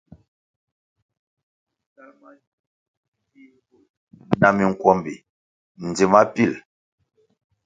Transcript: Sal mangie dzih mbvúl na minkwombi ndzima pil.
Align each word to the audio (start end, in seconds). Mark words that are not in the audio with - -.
Sal 1.93 2.11
mangie 2.21 2.49
dzih 3.29 3.51
mbvúl 3.59 3.85
na 4.41 4.47
minkwombi 4.57 5.13
ndzima 5.87 6.21
pil. 6.33 6.53